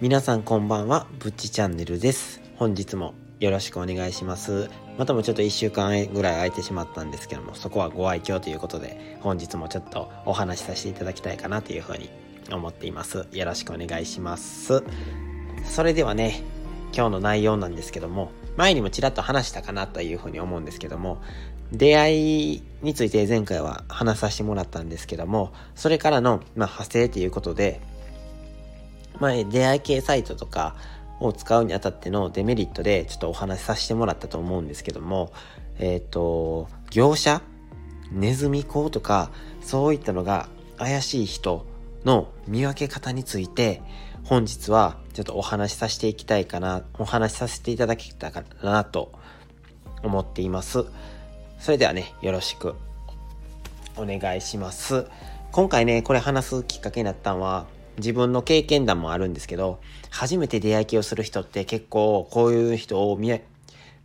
[0.00, 2.40] 皆さんこんばんは、ぶっちチャンネルです。
[2.56, 4.70] 本日もよろしくお願いします。
[4.96, 12.08] またもちょっと1週間ぐらい空いてしまったんですけども、そこはご愛嬌ということで、本日もちょっとお話しさせていただきたいかなというふうに
[12.50, 13.26] 思っています。
[13.30, 14.82] よろしくお願いします。
[15.66, 16.44] それではね、
[16.94, 21.20] 今日の内容なんですけども、前にもちらっと話したかなというふうに思うんですけども、
[21.72, 27.82] 出会いについて前回は話させてもらったんですけども、それからの、まあ、派生ということで、
[29.20, 30.74] まあ、出会い系サイトとか
[31.20, 35.32] を使うにあたってのデメリットでちょっとお話しさせてもらったと思うんですけども、
[35.78, 37.42] えっ、ー、と、業者
[38.10, 39.30] ネズミ講とか、
[39.62, 41.66] そういったのが怪しい人
[42.04, 43.82] の見分け方について、
[44.24, 49.12] 本日はちょっとお話しさせていきたいかな、お話しさせていただけたかなと
[50.02, 50.84] 思っています。
[51.58, 52.74] それではね、よろしく
[53.96, 55.06] お願いします。
[55.52, 57.66] 今回ね、これ話すきっかけになったのは、
[58.00, 63.40] 自分の経験談もあるんですけど、初めて出会い系をする人って結構こういう人を見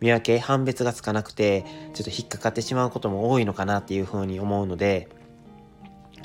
[0.00, 1.64] 見分け、判別がつかなくて、
[1.94, 5.08] ちょっと引っかかってしまうことも多いのかなっていうふうに思うので、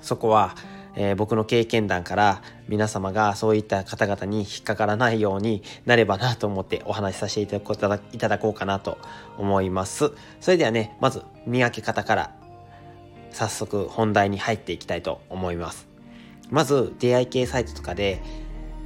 [0.01, 0.55] そこは、
[0.95, 8.97] えー、僕の経験談から皆様がそういった方々に引っかからないようになればなと思ってお話しさせていただいただこうかなと
[9.37, 10.11] 思います。
[10.41, 12.35] それではね、まず見分け方から
[13.31, 15.88] 早速本題に入っていきたいと思います。
[16.49, 18.21] まず出会い系サイトとかで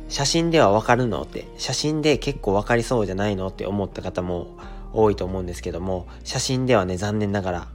[0.09, 4.57] 写真ではわかるのって写真で結構わかりそうじゃないのって思った方も
[4.93, 7.67] 多いと思うんですけども写真ではね残念ながら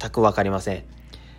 [0.00, 0.84] 全くわかりません。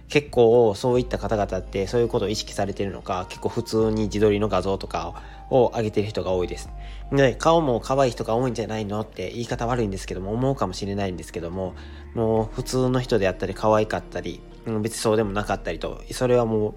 [0.10, 6.70] 結構そういった方々ってそういうことを意識されてるのか結構普通に自撮りの画像とかを上げてる人が多いです。
[7.12, 11.74] で顔も可愛い人が多いんじゃないのって言い方悪いんですけども思うかもしれないんですけども
[12.14, 14.42] もう普通の人であったり可愛かったり
[14.82, 16.74] 別にそうでもなかったりとそれはもう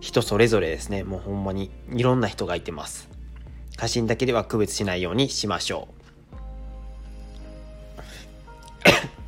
[0.00, 1.04] 人それぞれですね。
[1.04, 3.08] もうほんまにいろんな人がいてます。
[3.78, 5.88] 写真だけでは区別しないようにしましょ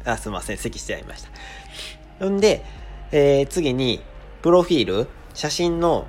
[0.04, 0.08] う。
[0.08, 0.58] あ、すいません。
[0.58, 1.24] 咳しちゃいまし
[2.20, 2.28] た。
[2.28, 2.64] んで、
[3.12, 4.00] えー、次に、
[4.42, 6.06] プロフィール、写真の、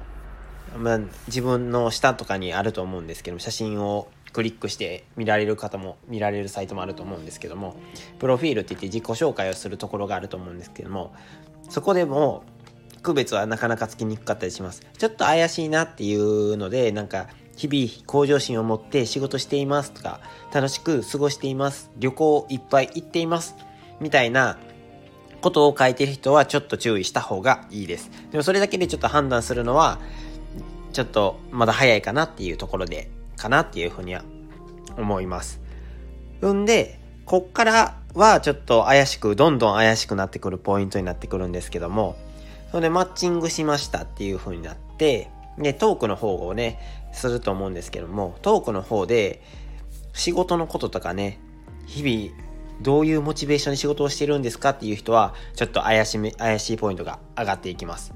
[0.78, 7.76] まあ、自分の下とかにあると思うんですけども、写真をクリックして見られる方も、見られるサイトもあると思うんですけども、
[8.20, 11.14] プロフィールって言って自己紹介をするところがあると思うんですけども、
[11.70, 12.44] そこでも、
[13.04, 14.82] 区別はなかなかつきにくかったりします。
[14.98, 20.22] ちょっと怪しいなっていうので、なんか、日々向上心を持って仕事していますとか、
[20.52, 23.56] 楽しく過ごしています、旅行いっぱい行っています、
[24.00, 24.58] みたいな
[25.42, 28.10] ことを書いてる人はちょっと注意した方がいいです。
[28.32, 30.00] でもそれだけでちょっと判断するのは、
[30.94, 34.24] ちょっとまだ早いかなっていうところで、かなっていうふうには
[34.98, 35.60] 思います
[36.42, 36.54] う。
[36.54, 42.16] んで、こっからはちょっと怪しく、どんどん怪しくなってくるポイントになってくるんですけども、
[42.74, 45.30] それでマッチングしましたっていう風になって、
[45.60, 46.80] で、トークの方をね、
[47.12, 49.44] すると思うんですけども、トークの方で、
[50.14, 51.40] 仕事のこととかね、
[51.86, 52.36] 日々、
[52.82, 58.12] どういうモチベーションで仕事をしてるんですかっていう人は、ちょっと怪しめ、怪しいポイントが上がっていきます。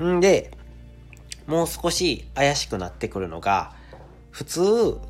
[0.00, 0.52] んで、
[1.48, 3.72] もう少し怪しくなってくるのが、
[4.30, 4.62] 普通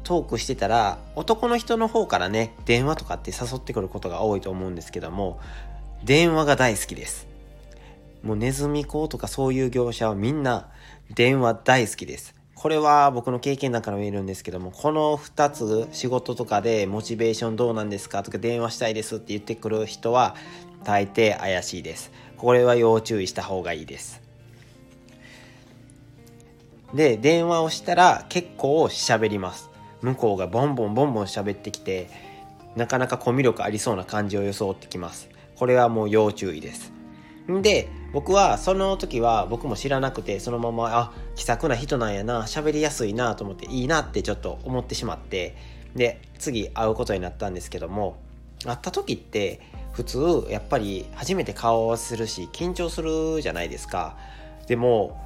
[0.04, 5.40] トークしてたら男の人の方からね電話とかって誘ってくることが多いと思うんですけども
[6.04, 7.33] 電話が大好きです
[8.24, 10.70] もうネズミ講とかそういう業者はみんな
[11.14, 12.34] 電話大好きです。
[12.54, 20.34] これは僕の経験だから見えるんですけども、この2つ仕事とかでモチベーションどうなんですかとか電話したいですって言ってくる人は
[20.84, 22.10] 大抵怪しいです。
[22.38, 24.22] これは要注意した方がいいです。
[26.94, 29.68] で、電話をしたら結構喋ります。
[30.00, 32.08] 向こうがボンボンボンボン喋ってきて、
[32.74, 35.28] なかなかコミュ力ありそうな感じを装ってきます。
[35.56, 36.94] これはもう要注意です。
[37.52, 45.56] んで、僕はその時は僕も知らなくてそのままあ気さくな人なんやな喋りやすいなと思っていいなってちょっと思ってしまって
[45.96, 48.16] で次会うことになったんですけども
[48.64, 49.60] 会った時って
[49.90, 54.16] 普通やっぱり初めて顔をするし緊張するじゃないですか。
[54.68, 55.20] でも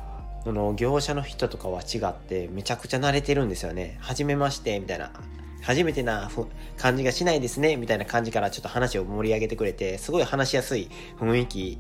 [0.45, 3.99] その業者の人とかは違ってめちゃくちゃ慣れてるんですよね。
[4.01, 5.13] 初めましてみたいな。
[5.61, 6.31] 初めてな
[6.79, 10.89] 感じがしないですねみたいな感じからちょっと話を盛り上げてくれてすごい話しやすい
[11.19, 11.79] 雰囲気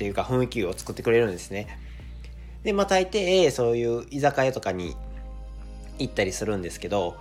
[0.00, 1.78] というか雰囲気を作ってくれるんですね。
[2.62, 4.96] で、まあ大抵そういう居酒屋とかに
[5.98, 7.18] 行ったりするんですけど、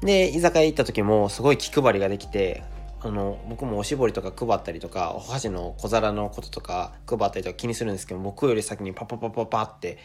[0.00, 2.64] で、居酒屋行った時もすごい気配りができて、
[3.02, 9.98] あの、僕もおしぼりとか配ったりとか、お箸の小皿のこととか配ったりとか気にするんですけど、僕より先にパパパパパって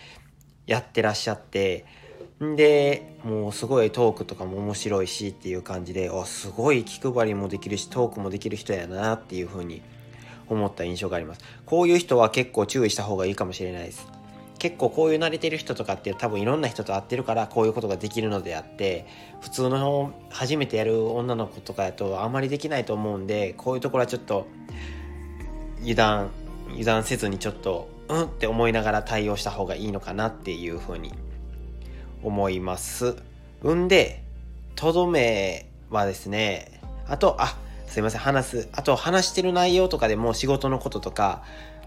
[0.68, 1.84] やってらっしゃって、
[2.44, 9.82] んで、もうすごいトークとかも面白いしっていう感じで、あ、すごい気配りもできるし、トークもできる人やなっていう風に
[10.50, 11.42] 思った印象があります。
[11.66, 14.08] こういう人は結構注意した方がいいかもしれないです。
[14.60, 19.06] 結構こういう慣れてる人とかって多分いろんな人と会ってるからこういうことができるのであって
[19.42, 24.48] 普通の初めてやる女の子とかやとあまりできないと思うんでこういうところはちょっと
[25.82, 26.30] 油断
[26.70, 31.14] 油断せずにちょっとうんって思いながら対応した方がいいのかなっていうふうに
[32.24, 33.16] 思います。
[33.68, 34.24] んで
[34.76, 41.44] とどめはですねあとあすいません話すあと話してる内容とかでも仕事のこととか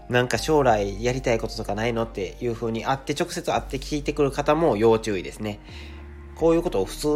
[0.09, 5.59] なんか将来やりたいこととかないのっていう風に会って直接会って聞いてくる方も要注意ですね。
[6.35, 7.07] こういうことを普通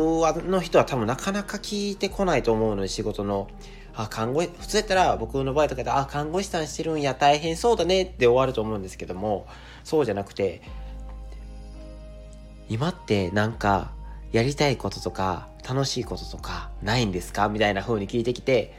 [0.47, 3.49] の人は多分なかなか聞いてこないと思うので仕事の、
[3.93, 9.47] あ、看護師、普通やったら僕の場合とかで、あ、看護師さんしてるんや、大変そうだねって終わると思うんですけども、
[9.83, 10.61] そうじゃなくて、
[12.69, 13.91] 今ってなんか
[14.31, 17.49] やりたいこととか楽しいこととかないんですか？
[17.49, 18.73] みたいな風に聞いてきて、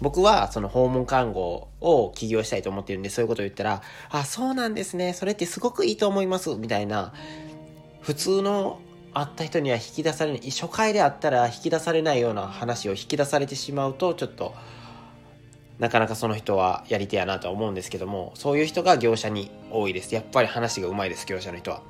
[0.00, 5.12] 僕はその訪問看護を起業したいと思ってるんで、そういうことを言ったら、あ、そうなんですね。
[5.12, 6.54] それってすごくいいと思います。
[6.54, 7.12] みたいな、
[8.00, 8.78] 普通の
[9.12, 14.54] 会った人には引き出されない、初回であったら引き出されないような話を引き出されてしまうと、ちょっと、
[15.80, 20.14] なかなかその人はやり手やなとは思うんですけども、そういう人が業者に多いです。
[20.14, 21.82] やっぱり話がうまいです、業者の人は。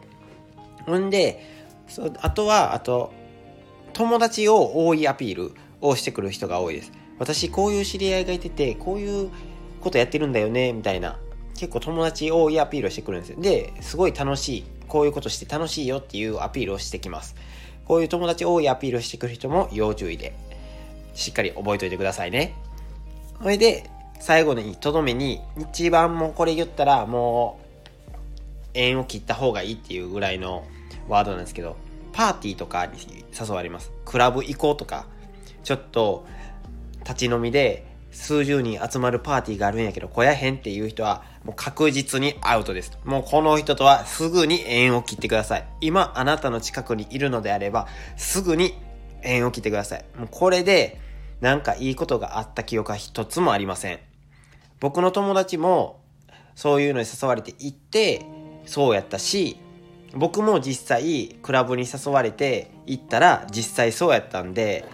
[0.86, 1.44] ほんで、
[2.20, 3.12] あとは、あと、
[3.92, 6.92] 友達を多いアピールをしてくる人が多いです。
[7.18, 9.30] 私こういう知り合いがいてて、こういう
[9.80, 11.18] ことやってるんだよね、みたいな。
[11.54, 13.40] 結構友達多いアピールをしてくるんですよ。
[13.40, 14.64] で、すごい楽しい。
[14.86, 17.34] こういうことして楽しいよっていうアピールをしてきます。
[17.84, 20.34] こういう友達多いアピールをしてくる人も要注意で、
[21.14, 22.54] しっかり覚えておいてくださいね。
[23.42, 23.90] それで、
[24.20, 27.68] 最後にとどめに、一番もうこれ言ったらもう、
[28.74, 30.64] 縁を切った方がいいっていうぐらいの
[31.08, 31.76] ワードなんですけど、
[32.12, 33.92] パーティーとかに誘われます。
[34.04, 35.06] クラブ行こうとか、
[35.62, 36.26] ちょっと
[37.00, 42.98] 立ち飲みで数十人集まるパーティーがあるんやけど来やへんっていう人はもう確実にアウトです。
[43.04, 45.68] もうこの人とはすぐに縁を切ってください。
[45.80, 48.74] 今あなたの近くにいるのであればすぐに
[49.22, 50.04] 縁を切ってください。
[50.18, 51.00] もうこれで
[51.40, 54.00] なんかいいことがあった記憶は一つもありません。
[54.80, 56.00] 僕の友達も
[56.54, 58.24] そういうのに誘われて行って
[58.66, 59.58] そうやったし
[60.14, 64.84] 僕も実際クラブに誘われて行ったら実際そうやったんで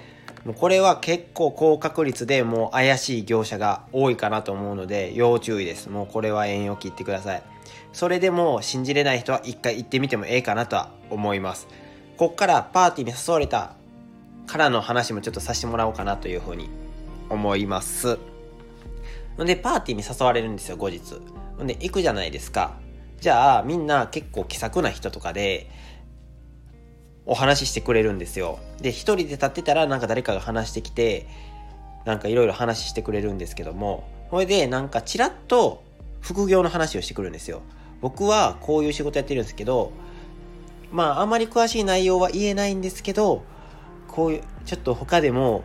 [0.44, 5.88] もうこれは結構高確率でもう怪しい業者が多いかなと思うので要注意です。
[5.88, 7.42] もうこれは縁を切ってください。
[7.92, 11.66] それでも信じれない人は一回行ってみてもええかなとは思います。
[12.18, 13.74] こっからパーティーに誘われた
[14.46, 16.68] からの話もちょっとさせてもらおうかなというふうに
[17.30, 18.18] 思います。
[19.38, 21.00] で、パーティーに誘われるんですよ、後日。
[21.64, 22.83] で、行くじゃないですか。
[23.24, 25.70] じゃあ、みんな結構気さくな人とかで、
[27.24, 28.58] お話ししてくれるんですよ。
[28.82, 31.26] で、一人で立ってたらなんか誰かが話してきて、
[32.04, 35.82] なんかいろいろ話してくれるんですけども、それでなんかちらっと
[36.20, 37.62] 副業の話をしてくるんですよ。
[38.02, 39.90] 僕はこういう仕事やってるんですけど、
[40.92, 43.42] まああまり詳しい内容は言えないんですけど、
[44.06, 45.64] こういう、ちょっと他でも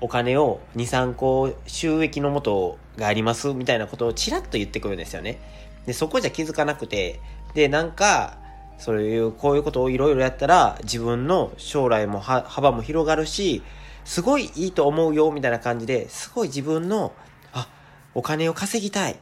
[0.00, 5.40] お金を2、3個収益のもとがありますみたいなことをちらっと言ってくるんですよね。
[5.86, 7.20] で、そこじゃ気づかなくて、
[7.54, 8.38] で、なんか、
[8.78, 13.62] そういう、こういうことをいろいろやったら、自分の将来も幅も広がるし、
[14.04, 17.12] すごいいいと思うよ、みたいな感じで、すごい自分の、
[17.52, 17.68] あ、
[18.14, 19.16] お金を稼ぎたい。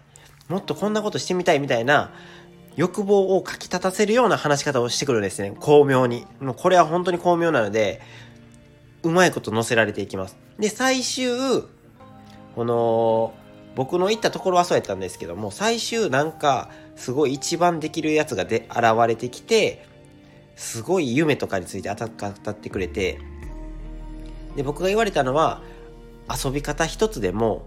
[0.48, 2.10] もっとこんなことしてみたいみたいな、
[2.76, 5.54] 欲望をかき立たせるような話し方をしてくるんですね。
[5.58, 6.26] 巧妙に。
[6.40, 8.00] もうこれは本当に巧妙なので、
[9.02, 10.36] うまいこと乗せられていきます。
[10.58, 11.32] で、最終、
[12.54, 13.34] この、
[13.74, 19.86] 僕の行ったところはそうやったんですけども、最終なんか、すごい一番できるやつがで現れてきて、
[20.56, 23.18] すごい夢とかについて当たってくれて、
[24.56, 25.62] で、僕が言われたのは、
[26.28, 27.62] 遊び方一つでも、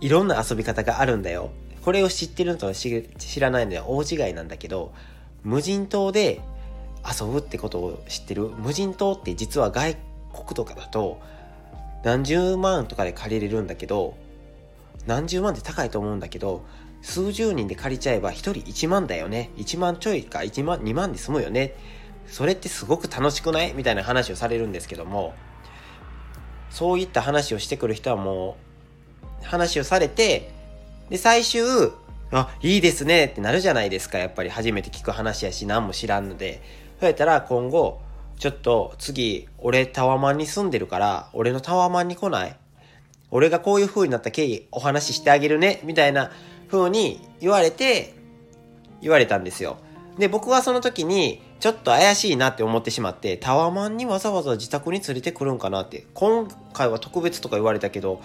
[0.00, 1.50] いろんな遊び方があるんだよ。
[1.84, 4.92] これを知ってるのと知らないのは大違いなんだけど、
[5.44, 6.40] 無人島で
[7.04, 9.96] 遊ぶってことを知ってる無人島って実は外
[10.32, 11.20] 国とかだと
[12.04, 14.14] 何十万とかで借りれるんだけど
[15.06, 16.64] 何十万って高いと思うんだけど、
[17.02, 19.50] 数十人で借りちゃえば1人1万だよね。
[19.56, 21.74] 1万ちょいか1万、2万で済むよね。
[22.28, 23.74] それってすごく楽しくない？
[23.74, 25.34] みたいな話をされるんですけども、
[26.70, 28.56] そういった話をしてくる人はも
[29.42, 30.50] う、話をされて、
[31.10, 31.62] で、最終、
[32.30, 34.18] あ、いいですねってなるじゃないですか。
[34.18, 36.62] やっぱり初めて聞く話やし、何も知らんので。
[37.00, 38.00] そうやったら今後、
[38.38, 42.56] ちょっと次、俺タワマンに住んでるから、俺のタワマンに来ない？
[43.32, 46.30] 俺がこういう風になった経緯お話ししてあげるね、みたいな
[46.70, 48.14] 風に言われて、
[49.00, 49.78] 言われたんですよ。
[50.18, 58.20] で、僕はその時に、ちょっと怪しいなって思ってしまって、タワマンにわざわざ自宅に連れてくるんかなって、今回は特別とか言われたけど、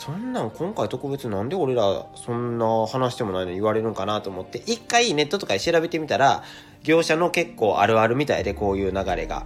[0.00, 6.42] そんなん今回特別なんで俺らそんな話してもないのに言われるんかなと思って一回ネットとかで調べてみたら
[6.82, 9.44] 業者の結構あるあるみたいでこういう流れが。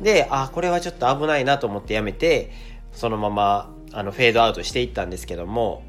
[0.00, 2.52] で、あ、これはちょっと危ないなと思ってやめて
[2.92, 5.82] そのままあのフェードアウトしていったんですけども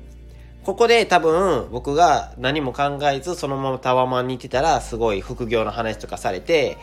[0.63, 6.77] ここで多分僕が何も考えずそのままタワマンに行ってたらすごい副業の話とかされて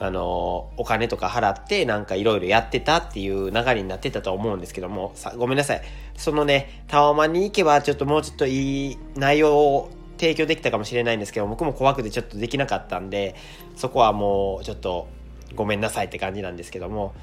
[0.00, 5.82] あの、お金とか払ってなんかいろいろやってたっていう流れになってたと思うんですけども、さ、ごめんなさい。
[6.16, 13.36] そのね、タワマンに行けばちょっともうちょっといい内容を提供できたかもしれないんですけど、僕も怖くてちょっとできなかったんで、
[13.76, 15.06] そこはもうちょっと
[15.54, 17.14] ごめんなさいって感じなんですけども、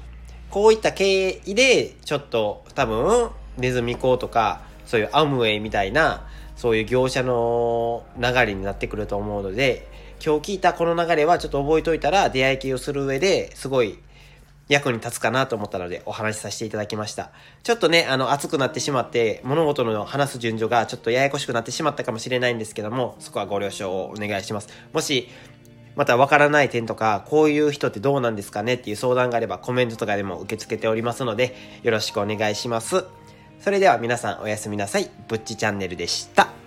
[0.52, 9.88] こういった経緯でちょっと多分ネズミ講とかそういうアムウェイみたいなそういう業者の流れになってくると思うので
[10.24, 13.98] 今日聞いたこの流れはちょっと覚えといたら出会い系をする上ですごい
[14.68, 17.30] 役に立つかなと思ったのでお話しさせていただきました。
[17.62, 24.68] ちょっとね、あの、熱くなってしまって、物事の話す順序がちょっとややこしくなってしまったかもしれないんですけども、そこはご了承をお願いします。
[24.92, 25.28] もし、
[25.94, 33.04] またわからない点とか、こういう人ってどうなんですかねっていう相談があればコメントとかでも受け付けておりますので、よろしくお願いします。
[33.60, 35.10] それでは皆さんおやすみなさい。
[35.28, 36.61] ぶっちチャンネルでした。